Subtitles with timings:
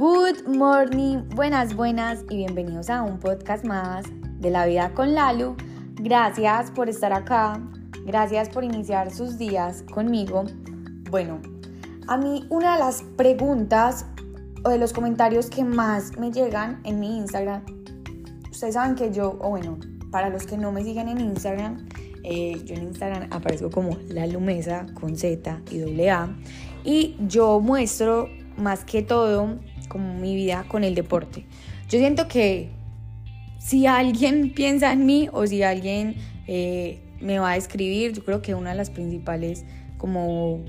[0.00, 4.06] Good morning, buenas, buenas y bienvenidos a un podcast más
[4.38, 5.56] de la vida con Lalu.
[5.96, 7.60] Gracias por estar acá,
[8.06, 10.44] gracias por iniciar sus días conmigo.
[11.10, 11.42] Bueno,
[12.08, 14.06] a mí una de las preguntas
[14.64, 17.62] o de los comentarios que más me llegan en mi Instagram,
[18.50, 19.78] ustedes saben que yo, o bueno,
[20.10, 21.86] para los que no me siguen en Instagram,
[22.24, 26.34] eh, yo en Instagram aparezco como la Lumesa con Z y doble A
[26.84, 29.58] y yo muestro más que todo
[29.90, 31.44] como mi vida con el deporte.
[31.90, 32.70] Yo siento que
[33.58, 36.16] si alguien piensa en mí o si alguien
[36.46, 39.66] eh, me va a escribir, yo creo que una de las principales
[39.98, 40.64] como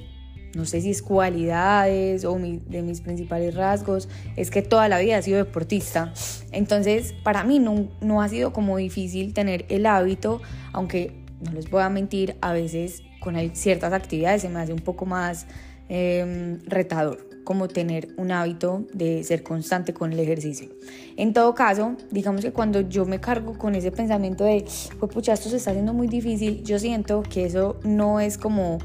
[0.53, 5.17] no sé si es cualidades o de mis principales rasgos, es que toda la vida
[5.17, 6.13] he sido deportista.
[6.51, 10.41] Entonces, para mí no, no ha sido como difícil tener el hábito,
[10.73, 14.79] aunque no les voy a mentir, a veces con ciertas actividades se me hace un
[14.79, 15.45] poco más
[15.93, 20.69] em, retador como tener un hábito de ser constante con el ejercicio.
[21.17, 24.63] En todo caso, digamos que cuando yo me cargo con ese pensamiento de,
[24.99, 28.77] pues pucha, esto se está haciendo muy difícil, yo siento que eso no es como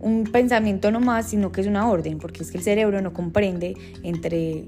[0.00, 3.76] un pensamiento nomás, sino que es una orden, porque es que el cerebro no comprende
[4.02, 4.66] entre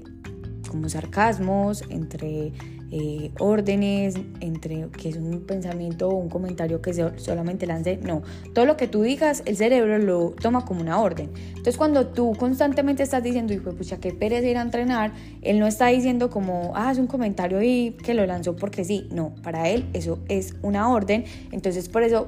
[0.69, 2.53] como sarcasmos, entre
[2.91, 7.97] eh, órdenes, entre que es un pensamiento o un comentario que solamente lance.
[7.97, 8.21] No,
[8.53, 11.31] todo lo que tú digas, el cerebro lo toma como una orden.
[11.49, 15.67] Entonces, cuando tú constantemente estás diciendo, hijo, pucha, qué pereza ir a entrenar, él no
[15.67, 19.07] está diciendo como, ah, es un comentario y que lo lanzó porque sí.
[19.11, 21.23] No, para él eso es una orden.
[21.51, 22.27] Entonces, por eso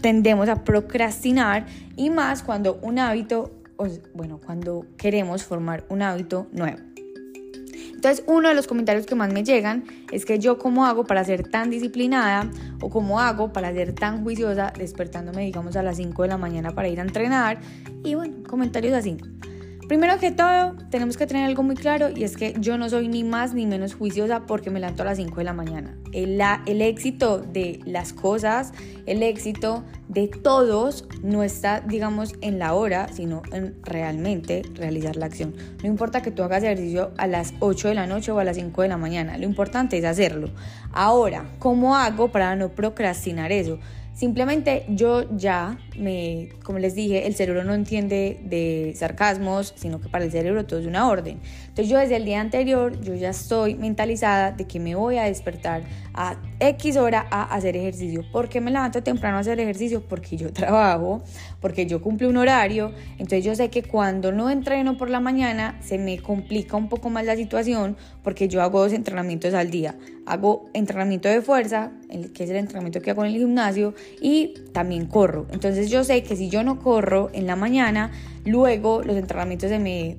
[0.00, 3.50] tendemos a procrastinar y más cuando un hábito,
[4.14, 6.89] bueno, cuando queremos formar un hábito nuevo.
[8.00, 11.22] Entonces, uno de los comentarios que más me llegan es que yo cómo hago para
[11.22, 12.48] ser tan disciplinada
[12.80, 16.70] o cómo hago para ser tan juiciosa despertándome, digamos, a las 5 de la mañana
[16.70, 17.58] para ir a entrenar.
[18.02, 19.18] Y bueno, comentarios así.
[19.90, 23.08] Primero que todo, tenemos que tener algo muy claro y es que yo no soy
[23.08, 25.96] ni más ni menos juiciosa porque me levanto a las 5 de la mañana.
[26.12, 28.72] El, el éxito de las cosas,
[29.06, 35.26] el éxito de todos no está, digamos, en la hora, sino en realmente realizar la
[35.26, 35.56] acción.
[35.82, 38.58] No importa que tú hagas ejercicio a las 8 de la noche o a las
[38.58, 40.50] 5 de la mañana, lo importante es hacerlo.
[40.92, 43.80] Ahora, ¿cómo hago para no procrastinar eso?
[44.14, 50.08] Simplemente yo ya me, como les dije, el cerebro no entiende de sarcasmos, sino que
[50.08, 51.38] para el cerebro todo es una orden.
[51.86, 55.82] Yo desde el día anterior, yo ya estoy mentalizada de que me voy a despertar
[56.14, 58.24] a X hora a hacer ejercicio.
[58.30, 60.02] ¿Por qué me levanto temprano a hacer ejercicio?
[60.02, 61.22] Porque yo trabajo,
[61.60, 62.92] porque yo cumplo un horario.
[63.12, 67.08] Entonces yo sé que cuando no entreno por la mañana se me complica un poco
[67.10, 69.96] más la situación porque yo hago dos entrenamientos al día.
[70.26, 71.92] Hago entrenamiento de fuerza,
[72.34, 75.46] que es el entrenamiento que hago en el gimnasio, y también corro.
[75.50, 78.12] Entonces yo sé que si yo no corro en la mañana,
[78.44, 80.16] luego los entrenamientos se me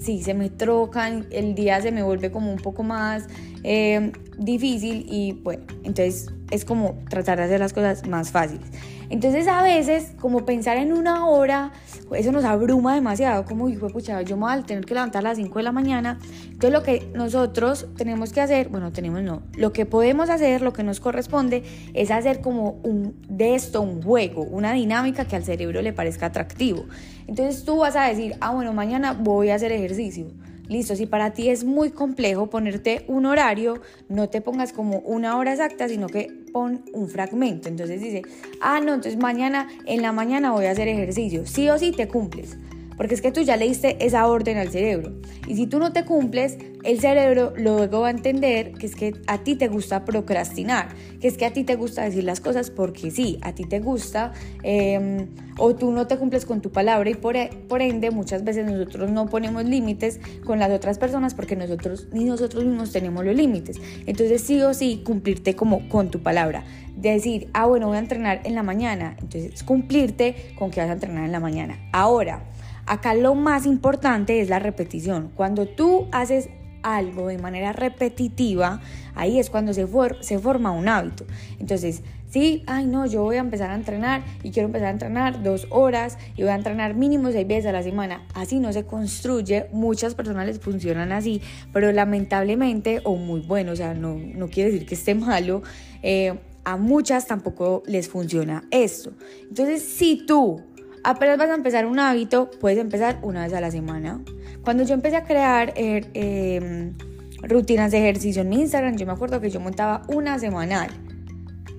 [0.00, 3.26] sí, se me trocan, el día se me vuelve como un poco más
[3.62, 8.66] eh, difícil y bueno, entonces es como tratar de hacer las cosas más fáciles.
[9.08, 11.72] Entonces a veces como pensar en una hora,
[12.14, 15.58] eso nos abruma demasiado, como hijo pucha, yo mal tener que levantar a las 5
[15.58, 16.18] de la mañana.
[16.44, 20.72] Entonces lo que nosotros tenemos que hacer, bueno, tenemos no, lo que podemos hacer, lo
[20.72, 21.62] que nos corresponde
[21.94, 26.84] es hacer como un de un juego, una dinámica que al cerebro le parezca atractivo.
[27.26, 30.26] Entonces tú vas a decir, ah, bueno, mañana voy a hacer ejercicio.
[30.68, 35.36] Listo, si para ti es muy complejo ponerte un horario, no te pongas como una
[35.36, 37.68] hora exacta, sino que pon un fragmento.
[37.68, 38.22] Entonces dice,
[38.60, 41.46] ah, no, entonces mañana, en la mañana voy a hacer ejercicio.
[41.46, 42.56] Sí o sí te cumples
[42.96, 45.12] porque es que tú ya le diste esa orden al cerebro.
[45.46, 49.14] Y si tú no te cumples, el cerebro luego va a entender que es que
[49.26, 50.88] a ti te gusta procrastinar,
[51.20, 53.80] que es que a ti te gusta decir las cosas porque sí, a ti te
[53.80, 58.10] gusta, em, o tú no te cumples con tu palabra y por, e, por ende
[58.10, 62.92] muchas veces nosotros no ponemos límites con las otras personas porque nosotros ni nosotros mismos
[62.92, 63.80] tenemos los límites.
[64.06, 66.64] Entonces sí o sí cumplirte como con tu palabra.
[66.96, 69.16] Decir, ah, bueno, voy a entrenar en la mañana.
[69.20, 71.78] Entonces cumplirte con que vas a entrenar en la mañana.
[71.92, 72.42] Ahora,
[72.86, 75.30] Acá lo más importante es la repetición.
[75.34, 76.48] Cuando tú haces
[76.86, 78.80] algo de manera repetitiva,
[79.16, 79.86] ahí es cuando se,
[80.20, 81.26] se forma un hábito.
[81.58, 85.42] Entonces, sí, ay no, yo voy a empezar a entrenar y quiero empezar a entrenar
[85.42, 88.24] dos horas y voy a entrenar mínimo seis veces a la semana.
[88.34, 91.42] Así no se construye, muchas personas les funcionan así,
[91.72, 95.62] pero lamentablemente, o muy bueno, o sea, no, no quiere decir que esté malo,
[96.02, 99.12] eh, a muchas tampoco les funciona esto.
[99.48, 100.62] Entonces, si tú
[101.06, 104.20] apenas vas a empezar un hábito, puedes empezar una vez a la semana.
[104.62, 106.94] Cuando yo empecé a crear eh, em,
[107.42, 110.90] rutinas de ejercicio en Instagram, yo me acuerdo que yo montaba una semanal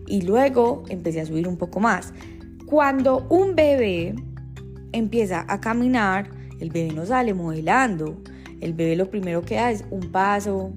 [0.08, 2.14] y luego empecé a subir un poco más.
[2.68, 4.16] Cuando un bebé
[4.94, 6.30] empieza a caminar,
[6.62, 8.18] el bebé no sale modelando,
[8.60, 10.74] El bebé lo primero que da es un paso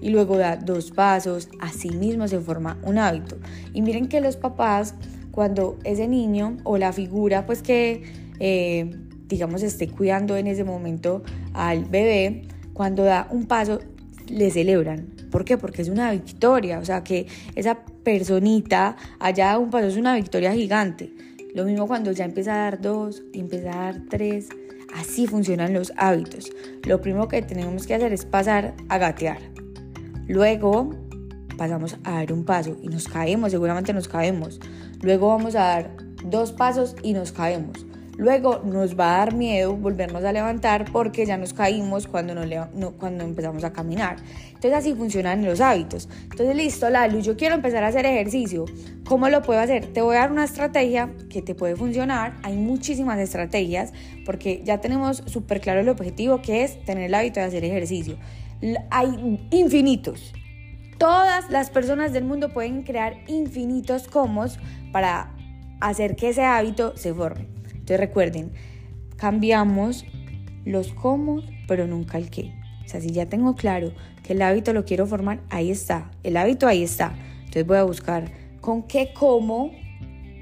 [0.00, 3.36] y luego da dos pasos, así mismo se forma un hábito.
[3.72, 4.94] Y miren que los papás,
[5.34, 8.04] cuando ese niño o la figura pues que
[8.38, 8.88] eh,
[9.26, 12.42] digamos esté cuidando en ese momento al bebé,
[12.72, 13.80] cuando da un paso
[14.28, 15.08] le celebran.
[15.32, 15.58] ¿Por qué?
[15.58, 17.26] Porque es una victoria, o sea que
[17.56, 21.12] esa personita haya dado un paso es una victoria gigante.
[21.52, 24.48] Lo mismo cuando ya empieza a dar dos empieza a dar tres.
[24.94, 26.52] Así funcionan los hábitos.
[26.84, 29.38] Lo primero que tenemos que hacer es pasar a gatear.
[30.28, 30.90] Luego
[31.58, 34.60] pasamos a dar un paso y nos caemos, seguramente nos caemos.
[35.04, 35.90] Luego vamos a dar
[36.24, 37.84] dos pasos y nos caemos.
[38.16, 42.34] Luego nos va a dar miedo volvernos a levantar porque ya nos caímos cuando,
[42.98, 44.16] cuando empezamos a caminar.
[44.46, 46.08] Entonces así funcionan los hábitos.
[46.22, 48.64] Entonces listo, Lalu, yo quiero empezar a hacer ejercicio.
[49.04, 49.92] ¿Cómo lo puedo hacer?
[49.92, 52.38] Te voy a dar una estrategia que te puede funcionar.
[52.42, 53.92] Hay muchísimas estrategias
[54.24, 58.16] porque ya tenemos súper claro el objetivo que es tener el hábito de hacer ejercicio.
[58.90, 60.32] Hay infinitos.
[60.96, 64.58] Todas las personas del mundo pueden crear infinitos comos
[64.94, 65.34] para
[65.80, 67.48] hacer que ese hábito se forme.
[67.64, 68.52] Entonces recuerden,
[69.16, 70.06] cambiamos
[70.64, 72.54] los cómo, pero nunca el qué.
[72.84, 73.92] O sea, si ya tengo claro
[74.22, 76.12] que el hábito lo quiero formar, ahí está.
[76.22, 77.12] El hábito ahí está.
[77.38, 78.30] Entonces voy a buscar
[78.60, 79.72] con qué cómo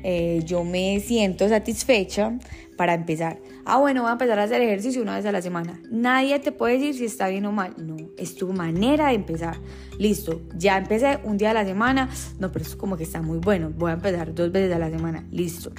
[0.03, 2.39] eh, yo me siento satisfecha
[2.77, 3.39] para empezar.
[3.65, 5.81] Ah, bueno, voy a empezar a hacer ejercicio una vez a la semana.
[5.91, 7.73] Nadie te puede decir si está bien o mal.
[8.19, 9.57] Es tu manera de empezar.
[9.99, 12.09] Listo, ya empecé un día a la semana.
[12.39, 13.71] No, pero es como que está muy bueno.
[13.71, 15.25] Voy a empezar dos veces a la semana.
[15.31, 15.73] Listo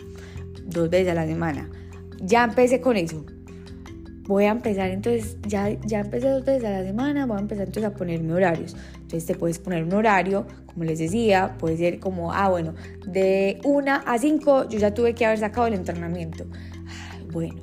[0.65, 1.69] dos veces a la semana.
[2.21, 3.25] Ya empecé con eso.
[4.25, 7.67] Voy a empezar entonces, ya, ya empecé dos veces a la semana, voy a empezar
[7.67, 8.75] entonces a ponerme horarios.
[8.95, 12.73] Entonces te puedes poner un horario, como les decía, puede ser como, ah, bueno,
[13.05, 16.45] de una a cinco yo ya tuve que haber sacado el entrenamiento.
[17.33, 17.55] bueno,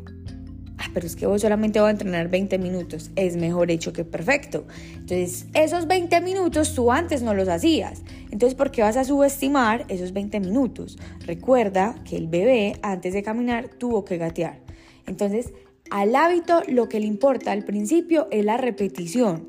[0.92, 4.66] pero es que vos solamente voy a entrenar 20 minutos, es mejor hecho que perfecto.
[4.94, 8.02] Entonces, esos 20 minutos tú antes no los hacías.
[8.30, 10.98] Entonces, ¿por qué vas a subestimar esos 20 minutos?
[11.26, 14.60] Recuerda que el bebé antes de caminar tuvo que gatear.
[15.06, 15.52] Entonces,
[15.90, 19.48] al hábito lo que le importa al principio es la repetición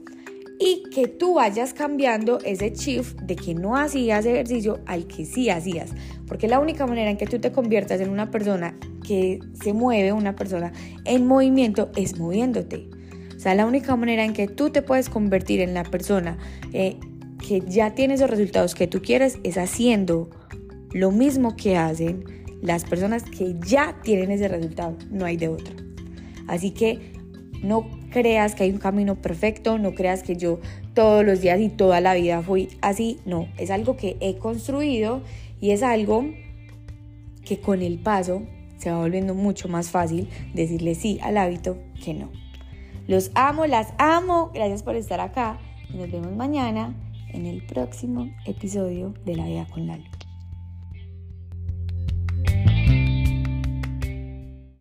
[0.61, 5.49] y que tú vayas cambiando ese shift de que no hacías ejercicio al que sí
[5.49, 5.89] hacías.
[6.27, 8.75] Porque la única manera en que tú te conviertas en una persona
[9.05, 10.71] que se mueve, una persona
[11.03, 12.87] en movimiento, es moviéndote.
[13.35, 16.37] O sea, la única manera en que tú te puedes convertir en la persona
[16.73, 16.97] eh,
[17.39, 20.29] que ya tiene esos resultados que tú quieres es haciendo
[20.91, 22.23] lo mismo que hacen
[22.61, 24.95] las personas que ya tienen ese resultado.
[25.09, 25.73] No hay de otra.
[26.45, 27.13] Así que
[27.63, 30.59] no creas que hay un camino perfecto, no creas que yo
[30.93, 35.21] todos los días y toda la vida fui así, no, es algo que he construido
[35.59, 36.25] y es algo
[37.43, 38.43] que con el paso
[38.77, 42.29] se va volviendo mucho más fácil decirle sí al hábito que no.
[43.07, 45.57] Los amo, las amo, gracias por estar acá
[45.93, 46.93] y nos vemos mañana
[47.33, 50.20] en el próximo episodio de La Vida con Lalo.